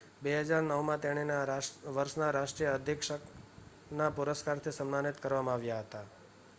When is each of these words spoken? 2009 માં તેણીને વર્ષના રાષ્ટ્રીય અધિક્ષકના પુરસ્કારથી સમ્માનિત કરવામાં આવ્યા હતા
2009 0.21 0.77
માં 0.83 1.01
તેણીને 1.01 1.35
વર્ષના 1.89 2.31
રાષ્ટ્રીય 2.31 2.71
અધિક્ષકના 2.73 4.11
પુરસ્કારથી 4.13 4.73
સમ્માનિત 4.73 5.21
કરવામાં 5.21 5.55
આવ્યા 5.55 5.81
હતા 5.81 6.05